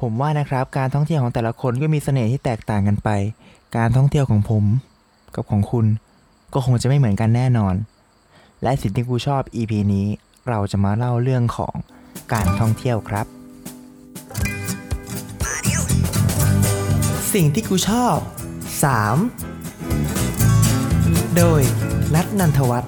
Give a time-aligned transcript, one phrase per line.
[0.00, 3.10] ผมว่านะครับการท่องเที่ยวของแต่ละคนก็มีเสน่ห์ที่แตกต่างกันไป
[3.76, 4.64] การท่องเที่ยวของผม
[5.34, 5.86] กับของคุณ
[6.54, 7.74] ก็คงจะไม่เหมือนกันแน่นอน
[8.62, 10.06] และสิ่งที่กูชอบ EP นี้
[10.48, 11.74] เราจะมาเล่าเรื่องของ
[12.32, 13.26] การท่องเที่ยวครับ
[17.34, 18.16] สิ่งที่กูชอบ
[19.72, 21.60] 3 โดย
[22.14, 22.87] นัทนันทวัฒน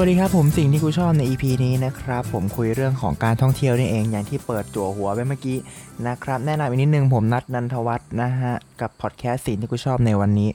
[0.00, 5.58] วัสดีครับผมสิ่งที่กูชอบใน EP นี้นะครับผมคุยเรื่องของการท่องเที่ยวนี่เองอย่างที่เปิดจั่วหัวไปเมื่อกี้
[6.06, 10.50] นะครับแนะนำอีกนิดนึงผมนัทนันทวัฒน์นะฮะกับพอดแคสต์สิ่งที่กูชอบในวันนี้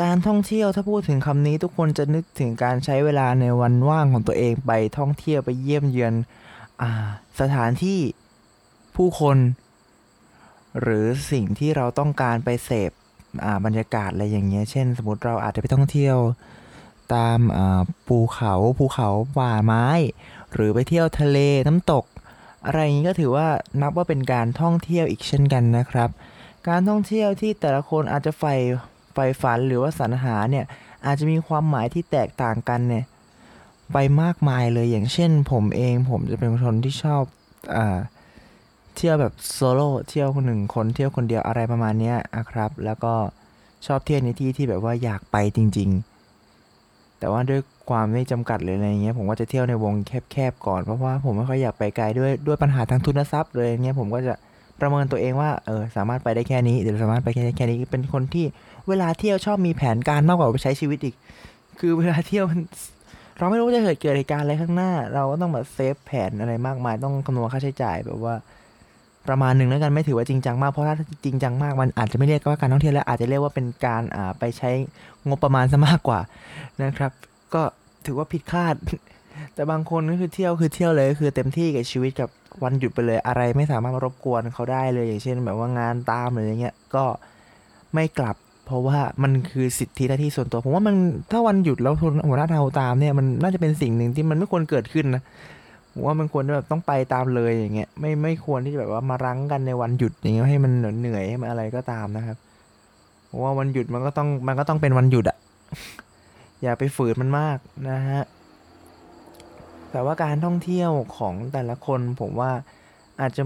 [0.00, 6.14] การท่องเที่ยวถ้าพูดถึงคำนี้ทุกคนจะนึกถึงการใช้เวลาในวันว่างของตัวเองไปท่องเที่ยวไปเยี่ยมเยือน
[6.82, 6.84] อ
[7.40, 8.00] สถานที่
[8.96, 9.36] ผู้คน
[10.80, 12.90] หรือสิ่งที่เราต้องการไปเสพ
[13.64, 16.18] บรรยากาศอะไรอย่างเงี้ยเช่น สมมติเราอาจจะไปท่องเที่ยว
[17.14, 17.38] ตาม
[18.06, 19.86] ภูเขาภูเขาป่าไม้
[20.54, 22.04] หรือไปเที่ยวทะเลน้ำตก
[22.66, 23.46] อะไรอย่างนี้ก็ถือว่า
[23.80, 26.10] นับว่าเป็นการท่องเที่ยวอีกเช่นกันนะครับ
[26.68, 28.54] การท่องเที่ยวที่แต่ละคนอาจจะใฝ่
[29.12, 30.64] ใฝ่ฝันหรือว่าสรรหาเนี่ย
[31.06, 33.04] อาจจะมีความหมายที่แตกต่างกันเนี่ย
[33.92, 37.22] ไปมากมายเลยอย่างเช่น ผมเองผมจะเป็นคนที่ชอบ
[37.76, 37.78] อ
[38.96, 43.14] เที่ยวแบบโซโล่เที่ยวคนหนึ่งคนเที่ยวคนเดียวอะไรประมาณนี้นะครับ แล้วก็
[43.86, 46.13] ชอบเที่ยวในที่ที่แบบว่าอยากไปจริง ๆ
[47.24, 49.94] แต่ว่าด้วยความไม่จำกัดเลยอะไรเงี้ยผมก็จะเที่ยวในวง
[50.32, 54.34] แคบๆก่อนเพราะว่าผมไม่ค่อยอยากไปไกลด้วยด้วยปัญหาทางทุนทรัพย์เลยเงี้ยผมก็จะ
[54.80, 58.44] ประเมินตัวเองว่าเออสามารถไปได้แค่นี้หรือสามารถไปแค่แค่นี้เป็นคนที่
[58.88, 61.14] เวลาเที่ยวชอบมีแผนการมากกว่าไปใช้ชีวิตอีก
[61.78, 62.60] คือเวลาเที่ยวมัน
[63.38, 68.34] เราไม่รู้ว่าจะเกิดเกิดเหตุการณ์อะไรข้างหน้า เราก็ต้องแบบเซฟแผนอะไรมากมายต้องคำนวณค่าใช้จ่ายแบบว่า
[69.28, 74.02] ประมาณหนึ่งแล้วกันไม่ถือว่าจริงจังมากเพราะถ้าจริงจังมากมันอาจจะไม่เรียกว่าการท่องเที่ยวแล้วอาจจะเรียกว่าเป็นการ
[74.38, 74.70] ไปใช้
[75.28, 76.20] งบประมาณซะมากกว่า
[76.82, 77.12] นะครับ
[77.54, 77.62] ก็
[78.06, 78.74] ถือว่าผิดคาด
[79.54, 82.28] แต่บางคนก็คือเที่ยวคือเที่ยวเลยคือเต็มที่กับชีวิตกับ
[82.64, 87.04] วันหยุดไปเลยอะไรไม่สามารถมารบกวนเขาได้เลยอย่างเช่น แบบว่างานตามหรืออย่างเงี้ยก็
[87.94, 88.36] ไม่กลับ
[88.66, 90.94] เพราะว่ามันคือสิทธิหน้าที่ส่วนตัวผมว่ามัน
[91.30, 91.94] ถ้าวันหยุดแล้ว
[92.28, 95.22] หัวหน้าเราตามเนี่ยมันน่าจะเป็นสิ่งหนึ่งที่มันไม่ควรเกิดขึ้นนะ
[95.94, 102.36] ผมว่ามันควรแบบต้องไปตามเลยอย่างเงี้ยไม่ไม่ควรที่จะแบบว่ามารั้งกันในวันหยุดอย่างเงี้ยให้มันเหนื่อยให้มันอะไรก็ตามนะครับ
[103.30, 105.38] ผมว่าวันหยุดมันก็ต้องมันก็ต้องเป็นวันหยุดอะ
[106.62, 107.58] อย่าไปฝืนมันมาก
[107.90, 108.22] นะฮะ
[109.90, 112.50] แต่ว่าการท่องเที่ยวของแต่ละคนผมว่า
[113.20, 113.42] อาจจะ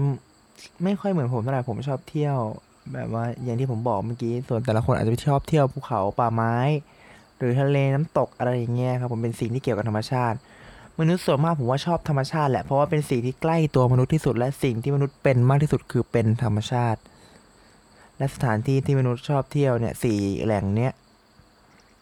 [0.83, 2.37] ไม่ค่อยเหมือนผมเท่าไหร่ผมชอบเที่ยว
[2.93, 6.55] แบบว่าอย่างที่ผมบอกเมื่อกี้ส่วนแต่ละคนอาจจะชอบเที่ยวภูเขาป่าไม้
[7.37, 10.37] หรือทะเลน้ำตกอะไรอย่างเงี้ยครับผมเป็นสิ่งที่เกี่ยวกับธรรมชาติ
[10.99, 16.99] มนุษย์ส่วนมากผมว่าชอบธรรมชาติแหละ เพราะว่าเป็นสิ่งที่ใกล้ตัวมนุษย์ที่สุด และสิ่งที่มนุษย์เป็นมากที่สุดคือเป็นธรรมชาติ
[18.17, 20.91] และสถานที่ที่มนุษย์ชอบเที่ยวเนี่ยสี่แหล่งเนี้ย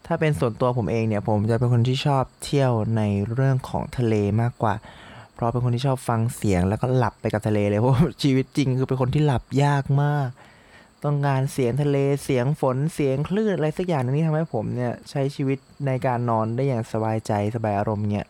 [0.05, 3.01] ถ้าเป็นส่วนตัวผมเองเนี่ย ผมจะเป็นคนที่ชอบเที่ยวใน
[3.33, 4.73] เรื่องของทะเลมากกว่า
[5.33, 7.93] เพราะเป็นคนที่ชอบฟังเสียงแล้วก็หลับไปกับทะเลเลยเพราะ
[8.23, 10.29] ชีวิตจริงคือเป็นคนที่หลับยากมาก
[11.03, 18.27] ต้องการเสียงทะเลเสียงฝนเสียงคลื่นอะไรสักอย่างนึงที่ทำให้ผมเนี่ยใช้ชีวิตในการนอนได้อย่างสบายใจสบายอารมณ์เนี่ย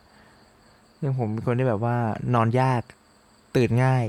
[1.00, 1.96] ซึ่งผมเป็นคนที่แบบว่า
[2.34, 2.82] นอนยาก
[3.56, 4.04] ตื่นง่าย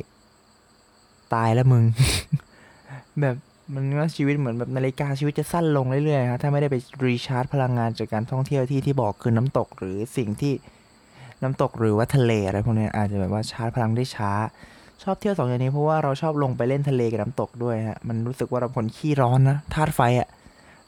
[1.35, 1.85] ตายแล้วมึง
[3.21, 3.37] แบบ
[3.75, 6.77] มันก็ชีวิตเหมือนแบบนาฬิกาชีวิตจะสั้นลงเรื่อยๆครับถ้าไม่ได้ไป
[7.07, 10.53] รีชาร์จพลังงานจากการท่องเที่ยวที่ที่บอกคือน้ำตกหรือสิ่งที่
[11.43, 14.33] น้ำตกหรือว่าทะเลอะไรพวกนี้อาจจะแบบว่าชาร์จพลังได้ช้า
[15.03, 20.29] ชอบเที่ยวสองอย่างนี้เพราะว่าเราชอบลงไปเล่นทะเลกับน้ำตกด้วยฮะมันรู้สึกว่าเราคนขี้ร้อนนะธาตุไฟอะ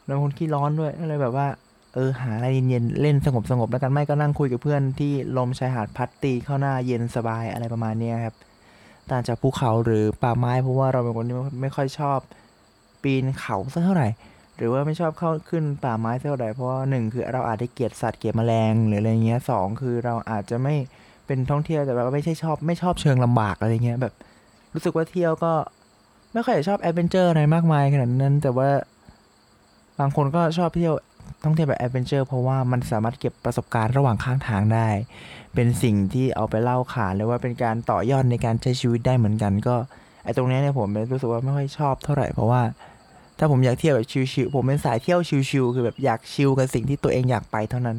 [0.05, 1.47] เราคนขี้ร้อนด้วยก็เลยแบบว่า
[1.93, 8.35] เออหาอะไรเย็นๆเล่นสงบสงบๆแล้วกันไม่ก็นั่งคุยกับเพื่อนที่ลมชายหาดพัดตีเข้าหน้าเย็นสบายอะไรประมาณนี้ครับ
[9.11, 12.19] ต่างจากภูเขาหรือป่าไม้เพราะว่าเราเป็นคนที่ไม่ค่อยชอบ
[13.03, 14.07] ปีนเขาสักเท่าไหร่
[14.57, 20.75] หรือว่าไม่ชอบเข้าขึ้นป่าไม้สักเท่าไหร่เพราะว่าหนึ่งคือเราอาจจะเกลียดสัตว์เกลียดแมลงหรืออะไรเงี้ยสองคือเราอาจจะไม่
[21.27, 24.13] เป็นท่องเที่ยวแต่แบบว่าไม่ใช่ชอบไม่ชอบเชิงลำบากอะไรเงี้ยแบบ
[24.73, 25.53] รู้สึกว่าเที่ยวก็
[26.33, 28.69] ไม่ค่อยชอบ adventure อะไรมากมายขนาดนั้น แต่ว่า
[29.99, 30.93] บางคนก็ชอบเที่ยว
[31.43, 34.87] ท่องเที่ยวแบบ adventure เพราะว่ามันสามารถเก็บประสบการณ์ระหว่างข้างทางได้
[35.55, 39.75] เป็นสิ่งที่เอาไปเล่าขานหรือว่าเป็นการต่อยอดในการใช้ชีวิตได้เหมือนกัน ก็
[40.23, 42.61] ไอ้ตรงนี้เนี่ยผมรู้สึกว่าไม่ค่อยชอบเท่าไหร่เพราะว่า
[43.39, 45.19] ถ้าผมอยากเที่ยวแบบชิลๆผมเป็นสายเที่ยว
[45.49, 47.97] ชิลๆคือแบบอยากชิลกับสิ่งที่ตัวเองอยากไปเท่านั้น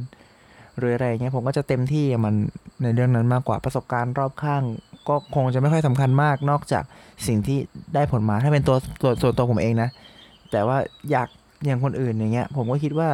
[0.78, 2.34] หรืออะไรเงี้ยผมก็จะเต็มที่มัน
[2.82, 4.62] ในเรื่องนั้นมากกว่าประสบการณ์รอบข้าง
[5.08, 6.84] ก็คงจะไม่ค่อยสำคัญมากนอกจาก
[7.26, 7.58] สิ่งที่
[7.94, 9.88] ได้ผลมาถ้าเป็นตัวตัวส่วนตัวผมเองนะ
[10.50, 10.76] แต่ว่า
[11.10, 11.28] อยาก
[11.66, 13.08] อย่างคนอื่นอย่างเงี้ย ผมก็คิดว่า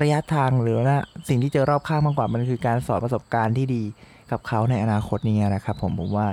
[0.00, 0.98] ระยะทางหรือว่า
[1.28, 3.82] สิ่งที่เจอรอบข้างมากกว่ามันคือการสอนประสบการณ์ที่ดี
[4.30, 6.26] กับเขาในอนาคตนี่ไงนะครับ ผมผมว่า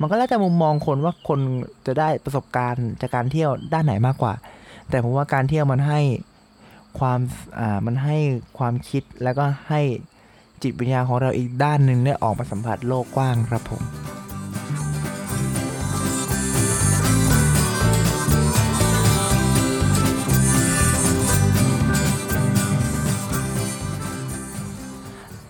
[0.00, 1.40] มันก็แล้วแต่มุมมองคนว่าคน
[1.86, 4.34] จะได้ประสบการณ์จากการเที่ยวด้านไหนมากกว่า
[4.90, 6.00] แต่ผมว่าการเที่ยวมันให้
[6.98, 7.18] ความ
[7.58, 8.16] อ่ามันให้
[8.58, 9.80] ความคิดแล้วก็ให้
[10.62, 13.82] จิตวิญญาณของเราอีกด้านหนึ่งได้ออกมาสัมผัสโลกกว้างครับผม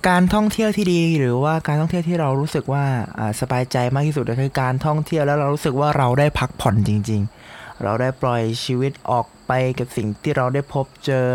[0.08, 2.84] การท่องเที่ยวที่ดีหรือว่าการท่องเที่ยวที่เรารู้สึกว่า
[3.40, 7.20] สบายใจมากที่สุดก็คือการท่องเที่ยวแล้วเรารู้สึกว่าเราได้พักผ่อนจริง
[7.52, 11.26] ๆ เราได้ปล่อยชีวิตออกไปกับสิ่งที่เราได้พบเจอ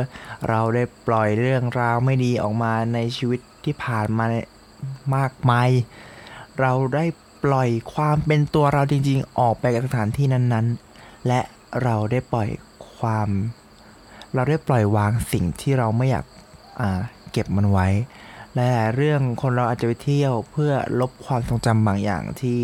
[0.49, 4.25] เราได้ปล่อยเรื่องราวไม่ดีออกมาในชีวิตที่ผ่านมา
[5.15, 5.69] มากมาย
[6.59, 7.05] เราได้
[7.43, 11.39] ปล่อยความเป็นตัวเราจริง ๆ ออกไปกับสถานที่นั้นๆ และ
[11.83, 12.49] เราได้ปล่อย
[12.95, 13.29] ความ
[14.35, 16.25] เราได้ปล่อยวางสิ่งที่เราไม่อยาก
[17.31, 17.89] เก็บมันไว้
[18.55, 22.61] และเรื่องคนเราอาจจะไปเที่ยวเพื่อลบความทรงจำบางอย่างที่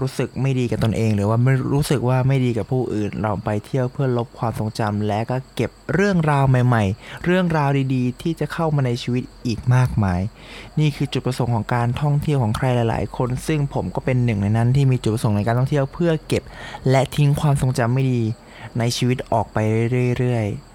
[0.00, 10.20] รู้สึกไม่ดีกับตนเอง หรือว่าไม่รู้สึกว่าไม่ดีกับผู้อื่น เราไปเที่ยวเพื่อลบความทรงจำและก็เก็บเรื่องราวใหม่ ๆ เรื่องราวดีๆ ที่จะเข้ามาในชีวิตอีกมากมาย
[10.78, 16.42] นี่คือจุดประสงค์ของการท่องเที่ยวของใครหลาย ๆ คน ซึ่งผมก็เป็นหนึ่งในนั้นที่มีจุดประสงค์ในการท่องเที่ยวเพื่อเก็บ
[16.90, 18.22] และทิ้งความทรงจำไม่ดี
[18.78, 19.58] ในชีวิตออกไป
[20.18, 20.67] เรื่อยๆ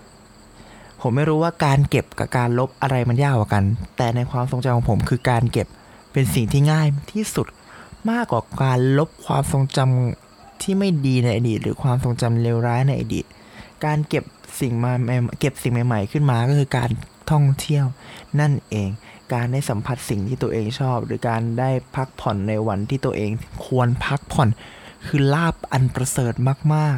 [1.05, 3.63] ผมไม่รู้ว่าการเก็บกับการลบอะไรมันยากกว่ากัน
[3.97, 5.67] แต่ในความทรงจำของผมคือการเก็บ
[6.13, 7.47] เป็นสิ่งที่ง่ายที่สุด
[8.09, 13.25] มากกว่าการลบความทรงจำที่ไม่ดีในอดีต หรือความทรงจำเลวร้ายในอดีต
[13.85, 14.23] การเก็บ
[14.59, 14.91] สิ่งมา
[15.39, 16.89] เก็บสิ่งใหม่ ๆ ขึ้นมาก็คือการ
[17.31, 17.85] ท่องเที่ยว
[18.39, 18.89] นั่นเอง
[19.33, 23.31] การได้สัมผัสสิ่งที่ตัวเองชอบ หรือการได้พักผ่อนในวันที่ตัวเอง
[23.65, 24.49] ควรพักผ่อน
[25.05, 26.33] คือลาบอันประเสริฐ
[26.73, 26.97] มาก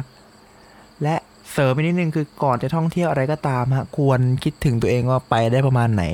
[0.52, 1.16] ๆ และ
[1.58, 6.04] เสริมไปนิดนึงคือก่อนจะท่องเที่ยวอะไรก็ตามฮะควรคิดถึงตัวเองว่าไปได้ประมาณไหน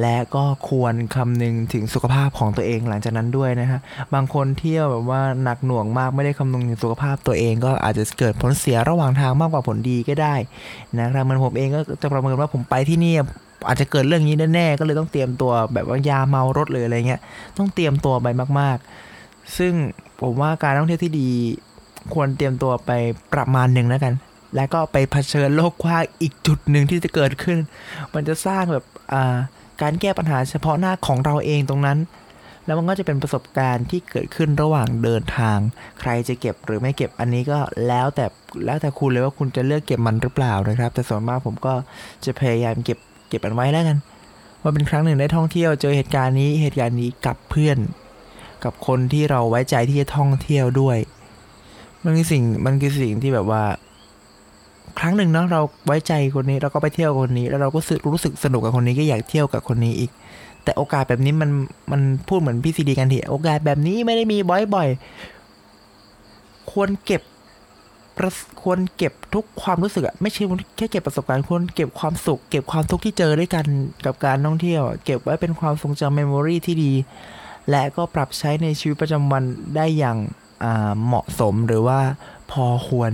[0.00, 3.80] และก็ควรคำนึงถึงสุขภาพของตัวเองหลังจากนั้นด้วยนะฮะ
[4.14, 10.34] บางคนเที่ยวแบบว่าหนักหน่วงมากไม่ได้คำนึงถึงสุขภาพตัวเองก็อาจจะเกิดผลเสียระหว่างทางมากกว่าผลดีก็ได้
[10.98, 13.14] นะครับมันผมเองก็จะประเมินว่าผมไปที่นี่
[13.68, 17.20] อาจจะเกิดเรื่องนี้แน่ๆก็เลยต้องเตรียมตัวแบบว่ายาเมารถเลยอะไรเงี้ย
[17.58, 18.26] ต้องเตรียมตัวไป
[18.60, 18.76] มาก
[19.16, 19.72] ๆ ซึ่ง
[20.20, 21.28] ผมว่าการท่องเที่ยวที่ดี
[22.14, 22.90] ควรเตรียมตัวไป
[23.32, 24.14] ประมาณหนึ่งแล้วกัน
[24.56, 27.58] และก็ไปเผชิญโลกกว้างอีกจุดหนึ่งที่จะเกิดขึ้น
[28.14, 28.84] มันจะสร้างแบบ
[29.82, 31.98] การแก้ปัญหาเฉพาะหน้าของเราเองตรงนั้น
[32.66, 35.58] แล้วมันก็จะเป็นประสบการณ์ที่เกิดขึ้นระหว่างเดินทาง
[36.00, 37.58] ใครจะเก็บหรือไม่เก็บอันนี้ก็
[37.88, 38.26] แล้วแต่
[38.66, 41.74] แล้วแต่คุณเลยว่าคุณจะเลือกเก็บมันหรือเปล่านะครับ แต่ส่วนมากผมก็
[42.24, 43.98] จะพยายามเก็บเก็บมันไว้แล้วกัน
[44.62, 47.78] ว่าเป็นครั้งหนึ่งได้ท่องเที่ยวเจอเหตุการณ์นี้เหตุการณ์นี้กับเพื่อน
[48.64, 50.98] กับคนที่เราไว้ใจที่จะท่องเที่ยวด้วย
[52.04, 53.62] มันคือสิ่งมันคือสิ่งที่แบบว่า
[54.98, 57.78] ครั้งหนึ่งเนาะเราไว้ใจคนนี้เราก็ไปเที่ยวคนนี้ แล้วเราก็
[58.12, 60.10] รู้สึกสนุกกับคนนี้ก็อยากเที่ยวกับคนนี้อีก
[60.64, 61.50] แต่โอกาสแบบนี้มัน
[61.92, 64.38] มันพูดเหมือนพี่ซีดีกันทีโอกาสแบบนี้ไม่ได้มี
[64.74, 67.22] บ่อยๆควรเก็บ
[68.62, 70.42] ควรเก็บทุกความรู้สึกอะไม่ใช่
[70.76, 73.66] แค่เก็บประสบการณ์ควรเก็บความสุข เก็บความทุกข์ที่เจอด้วยกัน
[74.04, 76.92] กับการท่องเที่ยว เก็บไว้เป็นความทรงจำเมมโมรีที่ดี
[77.70, 79.42] และก็ปรับใช้ในชีวิตประจำวัน
[79.76, 80.18] ได้อย่าง
[81.04, 82.00] เหมาะสมหรือว่า
[82.50, 83.10] พอควร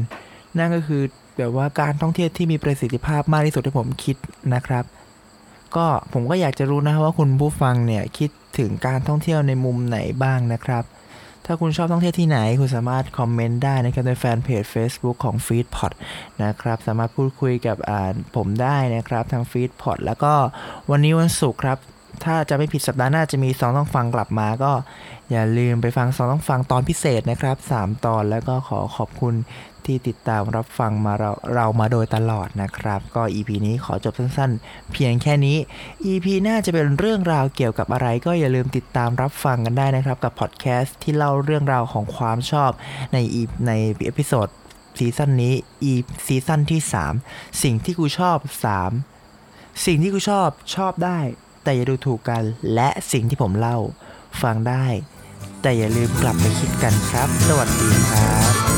[0.58, 1.02] นั่นก็คือ
[1.38, 4.16] แบบว่าการท่องเที่ยวที่มีประสิทธิภาพมากที่สุดที่ผมคิด
[4.54, 4.84] นะครับ
[5.76, 10.84] ก็ผมก็อยากจะรู้นะว่าคุณผู้ฟังเนี่ยคิดถึงการท่องเที่ยวในมุมไหนบ้างนะครับ
[11.46, 15.92] ถ้าคุณชอบท่องเที่ยวที่ไหน คุณสามารถคอมเมนต์ได้นะครับในแฟนเพจ Facebook ของ f e e d p o t
[16.44, 17.76] นะครับ สามารถพูดคุยกับ
[18.36, 20.32] ผมได้นะครับทาง f e e d p o t แล้วก็
[20.90, 21.78] วันนี้วันศุกร์ครับ
[22.24, 24.72] ถ้าจะไม่ผิดสัปดาห์หน้าจะมีสองต้องฟังกลับมาก็
[25.30, 29.34] อย่าลืมไปฟังสองต้องฟังตอนพิเศษนะครับ 3 ตอนแล้วก็ขอขอบคุณ
[29.88, 35.56] ที่ติดตามรับฟังมาเราเรามาโดยตลอดนะครับ ก็ EP นี้ขอจบสั้นๆ เพียงแค่นี้
[36.12, 42.70] EP หน้าจะเป็นเรื่องราวเกี่ยวกับอะไร ก็อย่าลืมติดตามรับฟังกันได้นะครับ กับพอดแคสต์ที่เล่าเรื่องราวของความชอบ
[43.12, 43.72] ในอีใน
[44.04, 44.48] episode
[44.98, 45.54] ซีซั่นนี้
[45.84, 45.94] อี
[46.26, 46.80] ซีซั่นที่
[47.20, 48.38] 3 สิ่งที่กูชอบ
[49.12, 51.18] 3 สิ่งที่กูชอบชอบได้
[51.62, 52.42] แต่อย่าดูถูกกัน
[52.74, 53.78] และสิ่งที่ผมเล่า
[54.42, 54.86] ฟังได้
[55.62, 58.77] แต่อย่าลืมกลับไปคิดกันครับ สวัสดีครับ